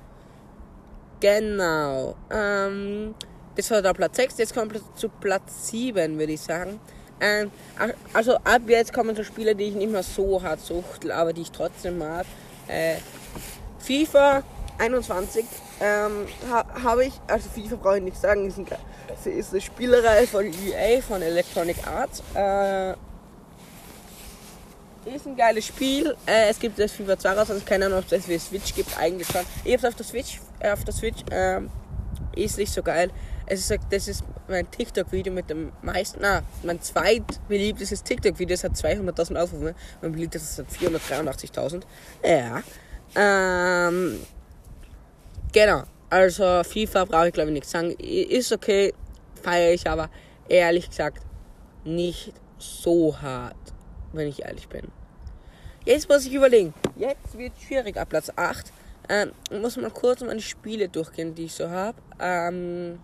[1.19, 2.15] Genau.
[2.32, 3.15] Ähm,
[3.56, 4.38] das war der Platz 6.
[4.38, 6.80] Jetzt kommt zu Platz 7, würde ich sagen.
[7.22, 7.52] Ähm,
[8.14, 11.42] also ab jetzt kommen so Spiele, die ich nicht mehr so hart suchtel, aber die
[11.42, 12.26] ich trotzdem mag.
[12.68, 12.96] Äh,
[13.80, 14.44] FIFA
[14.80, 15.46] 21
[15.80, 18.68] ähm, ha, habe ich, also FIFA brauche ich nicht sagen, ist, ein,
[19.26, 22.24] ist eine Spielerei von EA, von Electronic Arts.
[22.34, 22.94] Äh,
[25.16, 26.16] ist ein geiles Spiel.
[26.26, 28.74] Äh, es gibt das FIFA 2 raus, also keine Ahnung, ob es das für Switch
[28.74, 29.42] gibt, eigentlich schon.
[29.64, 31.70] Ich hab's auf der Switch, äh, auf der Switch, ähm,
[32.36, 33.12] ist nicht so geil.
[33.52, 38.72] Es ist, das ist mein TikTok-Video mit dem meisten, na, mein zweitbeliebtestes TikTok-Video, das hat
[38.72, 39.76] 200.000 Aufrufe.
[40.02, 41.82] Mein beliebtestes hat 483.000.
[42.24, 42.64] Ja.
[43.14, 44.22] Ähm,
[45.52, 45.84] genau.
[46.10, 47.92] Also, FIFA brauche ich glaube ich nichts sagen.
[47.92, 48.94] Ist okay,
[49.44, 50.10] feiere ich, aber
[50.48, 51.22] ehrlich gesagt
[51.84, 53.74] nicht so hart,
[54.14, 54.88] wenn ich ehrlich bin.
[55.84, 56.74] Jetzt muss ich überlegen.
[56.96, 58.72] Jetzt wird schwierig ab Platz 8.
[59.10, 61.98] Ähm, muss mal kurz meine Spiele durchgehen, die ich so habe.
[62.18, 63.00] Ähm,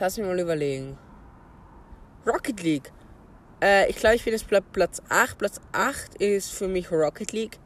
[0.00, 0.98] lass mich mal überlegen.
[2.26, 2.92] Rocket League.
[3.62, 5.38] Äh, ich glaube, ich bin jetzt Platz 8.
[5.38, 7.58] Platz 8 ist für mich Rocket League.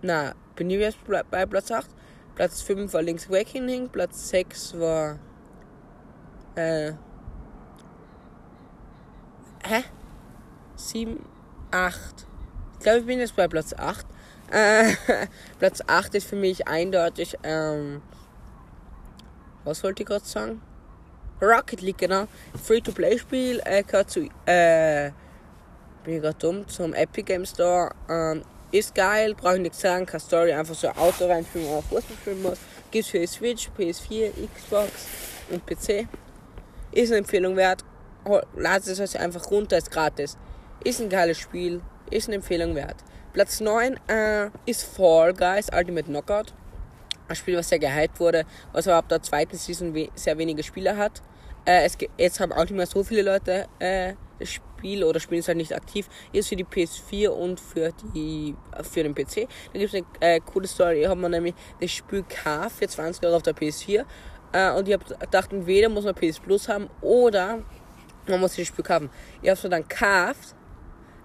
[0.00, 0.98] Na, bin ich jetzt
[1.30, 1.88] bei Platz 8?
[2.34, 5.18] Platz 5 war Link's Awakening, Platz 6 war.
[6.54, 6.92] Äh.
[9.64, 9.84] Hä?
[10.76, 11.24] 7,
[11.70, 12.26] 8.
[12.74, 14.06] Ich glaube, ich bin jetzt bei Platz 8.
[14.50, 14.94] Äh,
[15.58, 17.38] Platz 8 ist für mich eindeutig.
[17.42, 18.02] Ähm,
[19.64, 20.62] was wollte ich gerade sagen?
[21.40, 22.26] Rocket League, genau.
[22.62, 23.60] Free-to-Play-Spiel.
[23.64, 24.28] Äh, gehört zu.
[24.46, 25.10] Äh,
[26.04, 26.68] bin ich gerade dumm.
[26.68, 27.90] Zum Epic Game Store.
[28.08, 30.06] Ähm, ist geil, brauche ich nichts sagen.
[30.06, 32.58] Keine Story, einfach so Auto reinführen oder Fußball spielen muss.
[32.90, 34.90] Gibt's für Switch, PS4, Xbox
[35.50, 36.08] und PC.
[36.92, 37.84] Ist eine Empfehlung wert.
[38.56, 40.38] Ladet es euch einfach runter, ist gratis.
[40.84, 42.96] Ist ein geiles Spiel, ist eine Empfehlung wert.
[43.32, 46.54] Platz 9 äh, ist Fall Guys Ultimate Knockout.
[47.28, 50.62] Ein Spiel, was sehr gehypt wurde, was aber ab der zweiten Season we sehr wenige
[50.62, 51.22] Spieler hat.
[51.64, 55.40] Äh, es jetzt haben auch nicht mehr so viele Leute äh, das Spiel oder spielen
[55.40, 56.08] es halt nicht aktiv.
[56.32, 59.48] Ist für die PS4 und für die für den PC.
[59.72, 60.98] Da gibt es eine äh, coole Story.
[60.98, 64.04] Hier hat man nämlich das Spiel K für 20 Euro auf der PS4.
[64.52, 67.60] Äh, und ich habe gedacht, entweder muss man PS Plus haben oder
[68.26, 69.10] man muss das Spiel kaufen.
[69.40, 70.54] Ich habe es dann gekauft.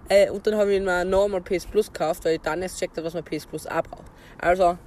[0.10, 2.96] Äh, und dann habe ich mir normal PS Plus gekauft, weil ich dann erst checkt
[3.04, 4.06] was man PS Plus auch braucht.
[4.38, 4.78] Also.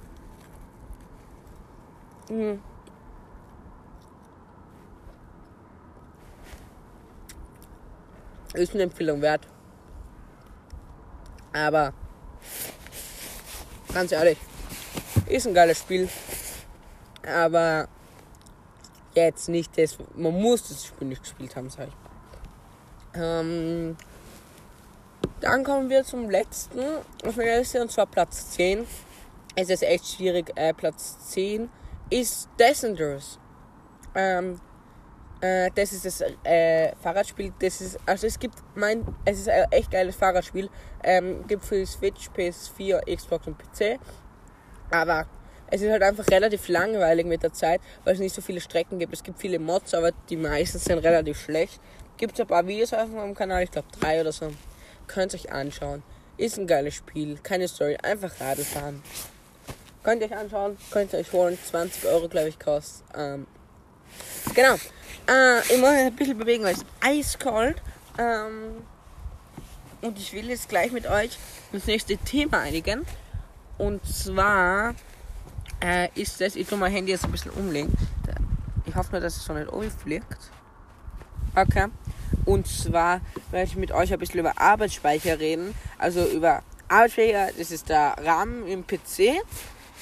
[2.29, 2.57] Mh.
[8.53, 9.47] Ist eine Empfehlung wert.
[11.53, 11.93] Aber
[13.93, 14.37] ganz ehrlich,
[15.27, 16.09] ist ein geiles Spiel.
[17.25, 17.87] Aber
[19.13, 19.97] jetzt nicht das.
[20.15, 21.93] Man muss das Spiel nicht gespielt haben, sag ich.
[23.13, 23.95] Ähm,
[25.39, 26.79] dann kommen wir zum letzten
[27.23, 28.85] und zwar Platz 10.
[29.55, 30.51] Es ist echt schwierig.
[30.55, 31.69] Äh, Platz 10
[32.11, 33.39] ist Descenders.
[34.13, 34.59] Ähm,
[35.39, 37.51] äh, das ist das äh, Fahrradspiel.
[37.59, 40.69] Das ist, also es gibt mein, es ist ein echt geiles Fahrradspiel.
[41.03, 43.99] Ähm, gibt für Switch, PS4, Xbox und PC.
[44.91, 45.25] Aber
[45.67, 48.99] es ist halt einfach relativ langweilig mit der Zeit, weil es nicht so viele Strecken
[48.99, 49.13] gibt.
[49.13, 51.79] Es gibt viele Mods, aber die meisten sind relativ schlecht.
[52.17, 54.51] Gibt es ein paar Videos auf meinem Kanal, ich glaube drei oder so.
[55.07, 56.03] Könnt euch anschauen.
[56.37, 59.01] Ist ein geiles Spiel, keine Story, einfach Radl fahren.
[60.03, 61.57] Könnt ihr euch anschauen, könnt ihr euch holen.
[61.63, 63.05] 20 Euro, glaube ich, kostet.
[63.15, 63.45] Ähm,
[64.55, 64.75] genau.
[65.29, 67.81] Äh, ich muss ein bisschen bewegen, weil es eiskalt.
[68.17, 68.83] Ähm,
[70.01, 71.37] und ich will jetzt gleich mit euch
[71.71, 73.05] das nächste Thema einigen.
[73.77, 74.95] Und zwar
[75.83, 77.95] äh, ist das, ich tue mein Handy jetzt ein bisschen umlegen.
[78.85, 80.37] Ich hoffe nur, dass es so nicht umfliegt.
[81.55, 81.87] Okay.
[82.45, 85.75] Und zwar werde ich mit euch ein bisschen über Arbeitsspeicher reden.
[85.97, 89.41] Also über Arbeitsspeicher, das ist der RAM im PC.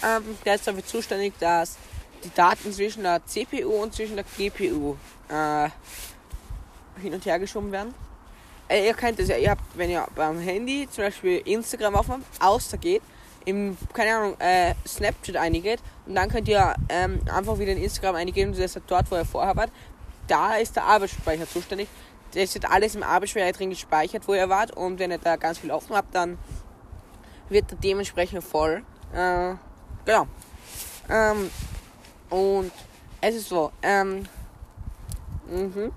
[0.03, 1.77] Ähm, der ist dafür zuständig, dass
[2.23, 4.95] die Daten zwischen der CPU und zwischen der GPU
[5.29, 5.69] äh,
[7.01, 7.93] hin und her geschoben werden.
[8.67, 12.21] Äh, ihr kennt das ja, ihr habt, wenn ihr beim Handy zum Beispiel Instagram aufmacht,
[12.39, 13.01] außer geht,
[13.45, 18.15] im, keine Ahnung, äh, Snapchat eingeht und dann könnt ihr ähm, einfach wieder in Instagram
[18.15, 19.71] eingeben, das ist dort, wo ihr vorher wart.
[20.27, 21.88] Da ist der Arbeitsspeicher zuständig.
[22.35, 25.57] Das wird alles im Arbeitsspeicher drin gespeichert, wo ihr wart und wenn ihr da ganz
[25.57, 26.38] viel offen habt, dann
[27.49, 28.83] wird er dementsprechend voll.
[29.15, 29.55] Äh,
[30.05, 30.27] genau.
[31.09, 31.49] Ähm,
[32.29, 32.71] und
[33.21, 34.27] es ist so, ähm,
[35.47, 35.91] mhm.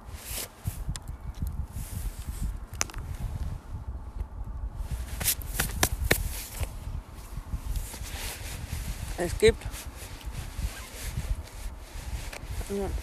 [9.18, 9.62] Es gibt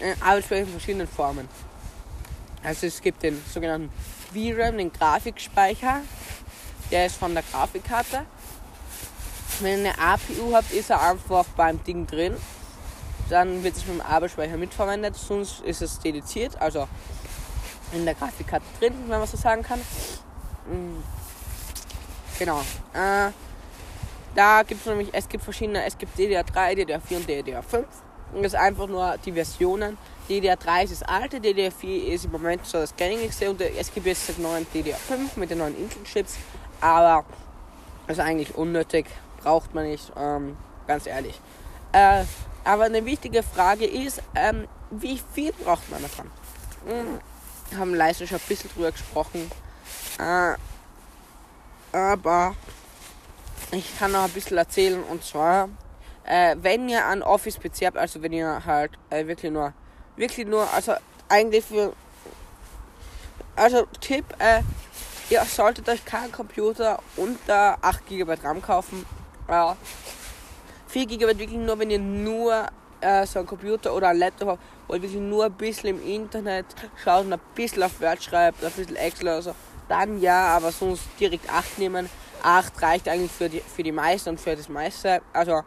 [0.00, 1.48] äh, Arbeitsspeicher in verschiedenen Formen.
[2.62, 3.90] Also es gibt den sogenannten
[4.32, 6.02] VRAM, den Grafikspeicher.
[6.90, 8.26] Der ist von der Grafikkarte.
[9.62, 12.36] Wenn ihr eine APU habt, ist er einfach beim Ding drin.
[13.28, 16.88] Dann wird es mit dem Arbeitsspeicher mitverwendet, sonst ist es dediziert, also
[17.92, 19.78] in der Grafikkarte drin, wenn man so sagen kann.
[19.78, 21.02] Mm.
[22.38, 22.60] Genau.
[22.94, 23.30] Äh,
[24.34, 27.84] da gibt es nämlich, es gibt verschiedene, es gibt DDR3, DDR4 und DDR5.
[28.34, 29.98] Das ist einfach nur die Versionen.
[30.28, 34.26] DDR3 ist das alte, DDR4 ist im Moment so das gängigste und es gibt jetzt
[34.28, 36.36] seit neuen DDR5 mit den neuen Intel-Chips.
[36.80, 37.24] Aber
[38.06, 39.06] das ist eigentlich unnötig,
[39.42, 41.40] braucht man nicht, ähm, ganz ehrlich.
[41.92, 42.24] Äh,
[42.64, 46.30] aber eine wichtige Frage ist, ähm, wie viel braucht man davon?
[46.86, 49.50] Hm, haben leise schon ein bisschen drüber gesprochen.
[50.18, 50.54] Äh,
[51.96, 52.54] aber
[53.72, 55.68] ich kann noch ein bisschen erzählen und zwar,
[56.24, 59.72] äh, wenn ihr ein Office-PC habt, also wenn ihr halt äh, wirklich nur,
[60.16, 60.94] wirklich nur, also
[61.28, 61.92] eigentlich für,
[63.56, 64.62] also Tipp, äh,
[65.30, 69.06] ihr solltet euch keinen Computer unter 8 GB RAM kaufen.
[69.50, 69.74] Äh,
[70.88, 72.66] 4 GB wirklich nur, wenn ihr nur
[73.00, 76.06] äh, so einen Computer oder einen Laptop habt, wo ihr wirklich nur ein bisschen im
[76.06, 76.66] Internet
[77.02, 79.54] schaut und ein bisschen auf Word schreibt, ein bisschen Excel oder so,
[79.88, 82.08] dann ja, aber sonst direkt 8 nehmen.
[82.42, 85.20] 8 reicht eigentlich für die, für die meisten und für das meiste.
[85.32, 85.62] Also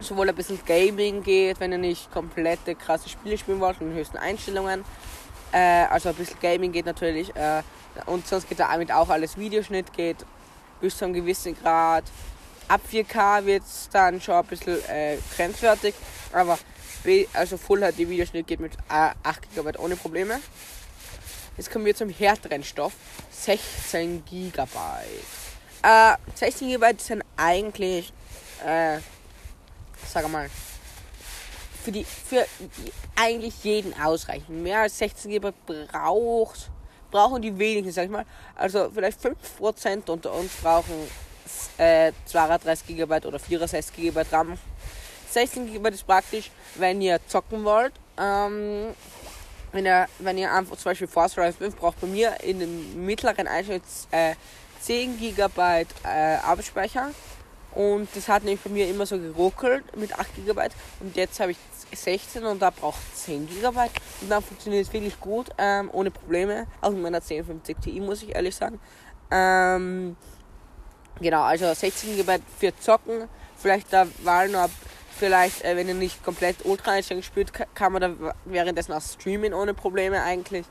[0.00, 3.96] sowohl ein bisschen Gaming geht, wenn ihr nicht komplette krasse Spiele spielen wollt, in den
[3.96, 4.84] höchsten Einstellungen.
[5.52, 7.34] Äh, also ein bisschen Gaming geht natürlich.
[7.36, 7.62] Äh,
[8.06, 10.24] und sonst geht damit auch alles Videoschnitt geht
[10.80, 12.04] bis zu einem gewissen Grad.
[12.68, 15.94] Ab 4K wird es dann schon ein bisschen äh, grenzwertig.
[16.32, 16.58] Aber
[17.32, 19.14] also Full HD Videoschnitt geht mit 8
[19.54, 20.40] GB ohne Probleme.
[21.56, 22.92] Jetzt kommen wir zum härteren Stoff.
[23.30, 24.66] 16 GB.
[25.82, 28.12] Äh, 16 GB sind eigentlich,
[28.64, 28.98] äh,
[30.06, 30.48] sag mal,
[31.82, 32.46] für die, für
[33.16, 34.62] eigentlich jeden ausreichend.
[34.62, 36.70] Mehr als 16 GB braucht,
[37.10, 38.24] brauchen die wenigsten, sag ich mal.
[38.54, 40.94] Also vielleicht 5% unter uns brauchen
[41.78, 44.58] äh, 32 GB oder 64 GB RAM.
[45.30, 47.92] 16 GB ist praktisch, wenn ihr zocken wollt.
[48.18, 48.94] Ähm,
[49.72, 53.06] wenn ihr, wenn ihr einfach zum Beispiel Forza Horizon 5 braucht bei mir in den
[53.06, 54.34] mittleren Einstellungen äh,
[54.80, 57.10] 10 GB äh, Arbeitsspeicher.
[57.74, 60.68] Und das hat nämlich bei mir immer so geruckelt mit 8 GB.
[61.00, 61.58] Und jetzt habe ich
[61.94, 63.66] 16 und da braucht 10 GB.
[64.20, 66.66] Und dann funktioniert es wirklich gut, ähm, ohne Probleme.
[66.82, 68.78] Auch mit meiner 1050 Ti, muss ich ehrlich sagen.
[69.30, 70.16] Ähm,
[71.22, 73.28] genau, also 16 GB für Zocken.
[73.56, 74.68] Vielleicht da war nur
[75.18, 79.54] vielleicht, äh, wenn ihr nicht komplett Ultra Einstellungen spielt, kann man da währenddessen auch streamen
[79.54, 80.66] ohne Probleme eigentlich.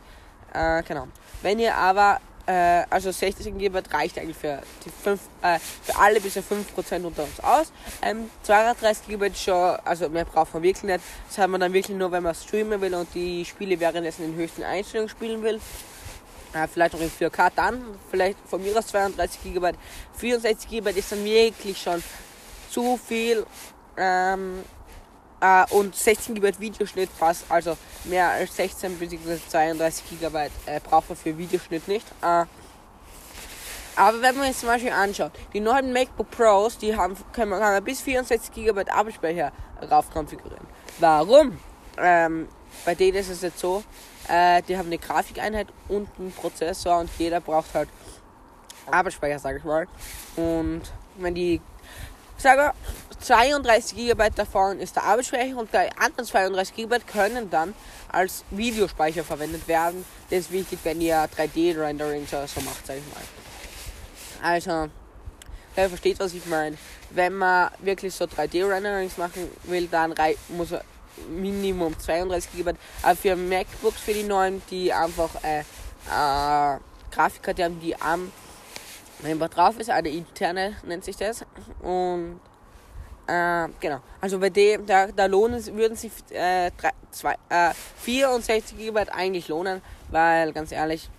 [0.54, 1.08] Äh, genau.
[1.42, 6.20] Wenn ihr aber äh, also 60 GB reicht eigentlich für, die 5, äh, für alle
[6.20, 7.72] bis zu 5% unter uns aus.
[8.02, 11.04] Ähm, 32 GB schon, also mehr braucht man wirklich nicht.
[11.28, 14.36] Das hat man dann wirklich nur, wenn man streamen will und die Spiele währenddessen in
[14.36, 15.60] höchsten Einstellungen spielen will.
[16.54, 19.72] Äh, vielleicht auch in 4K dann, vielleicht von mir aus 32 GB.
[20.18, 22.04] 64 GB ist dann wirklich schon
[22.70, 23.46] zu viel.
[23.98, 24.64] Ähm,
[25.44, 29.40] Uh, und 16 GB Videoschnitt fast, also mehr als 16 bzw.
[29.50, 32.06] 32 GB äh, braucht man für Videoschnitt nicht.
[32.22, 32.46] Uh,
[33.96, 37.84] aber wenn man jetzt zum Beispiel anschaut, die neuen MacBook Pros, die haben, kann man
[37.84, 39.52] bis 64 GB Arbeitsspeicher
[39.90, 40.68] rauf konfigurieren.
[41.00, 41.60] Warum?
[41.98, 42.48] Ähm,
[42.86, 43.84] bei denen ist es jetzt so,
[44.32, 47.90] äh, die haben eine Grafikeinheit und einen Prozessor und jeder braucht halt
[48.90, 49.88] Arbeitsspeicher, sage ich mal.
[50.38, 50.84] Und
[51.18, 51.62] wenn die
[52.38, 52.74] sage
[53.20, 57.76] 32 GB davon ist der Arbeitsspeicher und die anderen 32 GB können dann
[58.10, 60.06] als Videospeicher verwendet werden.
[60.30, 63.24] Das ist wichtig, wenn ihr 3D-Rendering so macht, sag ich mal.
[64.42, 64.90] Also,
[65.78, 66.78] ihr versteht, was ich meine.
[67.12, 70.16] Wenn man wirklich so 3D-Renderings machen will, dann
[70.50, 70.84] muss er
[71.30, 72.74] Minimum 32 GB.
[73.02, 76.78] Aber für MacBooks, für die neuen, die einfach äh, äh,
[77.12, 78.32] Grafikkarte haben, die am
[79.24, 81.46] einfach drauf ist, eine interne nennt sich das.
[81.82, 82.40] Und
[83.28, 84.00] äh, genau.
[84.20, 86.72] Also bei dem, da, da lohnen würden sich äh, äh,
[87.98, 91.10] 64 GB eigentlich lohnen, weil ganz ehrlich,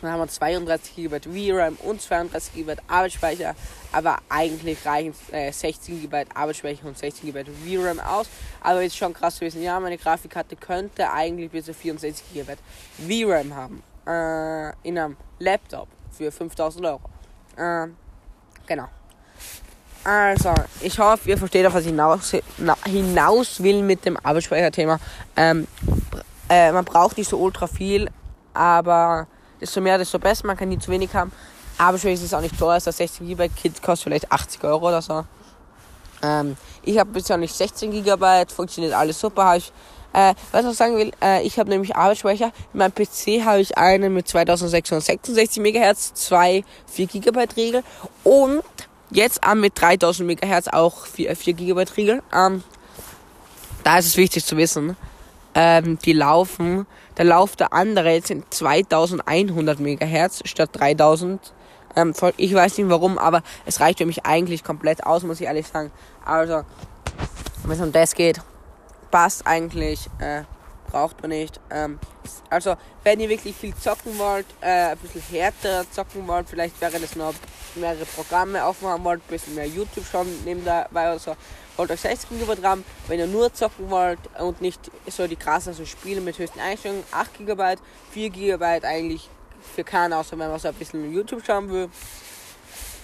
[0.00, 1.20] dann haben wir 32 GB
[1.52, 3.54] VRAM und 32 GB Arbeitsspeicher,
[3.92, 8.26] aber eigentlich reichen äh, 16 GB Arbeitsspeicher und 16 GB VRAM aus.
[8.60, 12.54] Aber ist schon krass zu wissen, ja, meine Grafikkarte könnte eigentlich bis zu 64 GB
[13.08, 17.00] VRAM haben äh, in einem Laptop für 5000 Euro.
[17.56, 17.88] Äh,
[18.66, 18.88] genau.
[20.04, 22.34] Also, ich hoffe, ihr versteht, auf was ich hinaus,
[22.86, 24.98] hinaus will mit dem Arbeitsspeicherthema.
[25.36, 25.66] Ähm,
[26.48, 28.08] äh, man braucht nicht so ultra viel,
[28.54, 29.26] aber
[29.60, 30.46] desto mehr, desto besser.
[30.46, 31.32] Man kann nie zu wenig haben.
[31.78, 35.24] Arbeitsspeicher ist auch nicht teuer, also 16 GB Kit kostet vielleicht 80 Euro oder so.
[36.22, 39.56] Ähm, ich habe bisher nicht 16 GB, funktioniert alles super.
[39.56, 39.72] ich
[40.12, 42.50] äh, was ich sagen will, äh, ich habe nämlich Arbeitsspeicher.
[42.72, 47.82] In meinem PC habe ich einen mit 2666 MHz, zwei 4 GB Riegel
[48.24, 48.62] und
[49.10, 52.22] jetzt äh, mit 3000 MHz auch 4, 4 GB Riegel.
[52.34, 52.64] Ähm,
[53.84, 54.96] da ist es wichtig zu wissen,
[55.54, 56.86] ähm, die laufen,
[57.18, 61.52] der Lauf der andere jetzt sind 2100 MHz statt 3000.
[61.96, 65.46] Ähm, ich weiß nicht warum, aber es reicht für mich eigentlich komplett aus, muss ich
[65.46, 65.90] ehrlich sagen.
[66.24, 66.62] Also
[67.64, 68.40] wenn es um das geht,
[69.10, 70.42] passt eigentlich, äh,
[70.90, 71.60] braucht man nicht.
[71.70, 71.98] Ähm,
[72.50, 76.98] also, wenn ihr wirklich viel zocken wollt, äh, ein bisschen härter zocken wollt, vielleicht wäre
[76.98, 77.34] das noch
[77.74, 81.36] mehrere Programme aufmachen wollt, ein bisschen mehr YouTube schauen nebenbei oder so,
[81.76, 82.84] wollt euch 16 GB RAM.
[83.06, 87.04] Wenn ihr nur zocken wollt und nicht so die krassen so Spiele mit höchsten Einstellungen,
[87.12, 87.76] 8 GB,
[88.12, 89.28] 4 GB eigentlich
[89.74, 91.88] für keinen, außer wenn man so ein bisschen YouTube schauen will.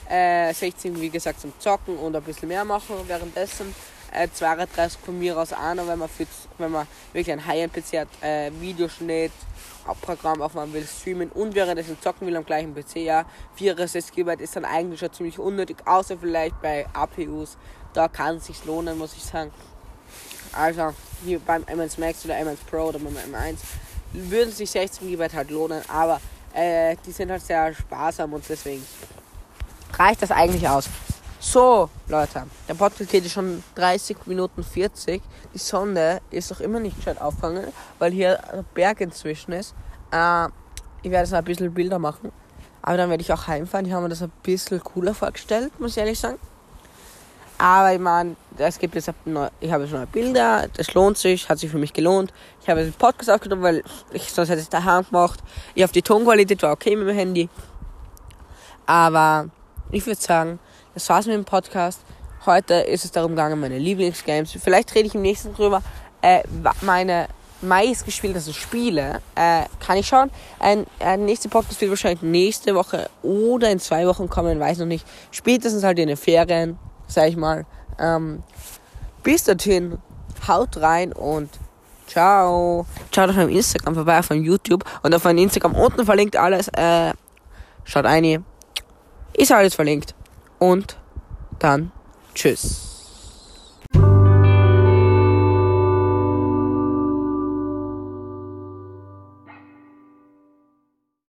[0.09, 3.75] Äh, 16 wie gesagt zum Zocken und ein bisschen mehr machen währenddessen
[4.15, 6.27] äh, 32 von mir aus an, wenn man, für,
[6.59, 9.33] wenn man wirklich ein High-End-PC hat, äh, Videoschnitt,
[10.01, 13.27] Programm aufmachen will, streamen und währenddessen zocken will am gleichen PC, ja.
[13.57, 17.59] 64 GB ist dann eigentlich schon ziemlich unnötig, außer vielleicht bei APUs.
[17.93, 19.51] Da kann es sich lohnen, muss ich sagen.
[20.53, 23.59] Also, hier beim M1 Max oder M1 Pro oder beim M1
[24.13, 26.21] würden sich 16 GB halt lohnen, aber
[26.55, 28.85] äh, die sind halt sehr sparsam und deswegen
[29.93, 30.89] reicht das eigentlich aus.
[31.47, 35.23] So, Leute, der Podcast geht schon 30 Minuten 40.
[35.53, 37.67] Die Sonne ist noch immer nicht gescheit aufgegangen,
[37.99, 39.75] weil hier ein Berg inzwischen ist.
[40.11, 40.47] Äh,
[41.03, 42.33] ich werde so ein bisschen Bilder machen.
[42.81, 43.85] Aber dann werde ich auch heimfahren.
[43.85, 46.39] Ich habe mir das ein bisschen cooler vorgestellt, muss ich ehrlich sagen.
[47.59, 51.51] Aber ich meine, es gibt jetzt neu, ich habe jetzt neue Bilder, das lohnt sich,
[51.51, 52.33] hat sich für mich gelohnt.
[52.63, 55.41] Ich habe den Podcast aufgenommen, weil ich sonst hätte es daheim gemacht.
[55.75, 57.51] Ich habe die Tonqualität war okay mit dem Handy.
[58.87, 59.51] Aber
[59.91, 60.59] ich würde sagen,
[60.95, 62.01] das war's mit dem Podcast.
[62.47, 64.53] Heute ist es darum gegangen, meine Lieblingsgames.
[64.63, 65.83] Vielleicht rede ich im nächsten drüber.
[66.23, 66.43] Äh,
[66.83, 67.27] meine
[67.63, 69.21] meistgespieltesten Spiele.
[69.35, 70.31] Äh, kann ich schauen.
[70.61, 74.87] Ein, ein nächster Podcast wird wahrscheinlich nächste Woche oder in zwei Wochen kommen, weiß noch
[74.87, 75.07] nicht.
[75.31, 76.79] Spätestens halt in den Ferien,
[77.09, 77.67] sag ich mal.
[77.99, 78.43] Ähm,
[79.23, 79.99] bis dorthin,
[80.47, 81.51] haut rein und
[82.07, 82.87] ciao.
[83.13, 86.69] Schaut auf meinem Instagram vorbei, auf meinem YouTube und auf meinem Instagram unten verlinkt alles.
[86.69, 87.13] Äh,
[87.85, 88.45] schaut ein.
[89.33, 90.15] Ist alles verlinkt
[90.59, 90.97] und
[91.59, 91.93] dann
[92.35, 92.94] tschüss.